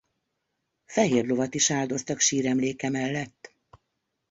[0.85, 3.53] Fehér lovat is áldoztak síremléke mellett.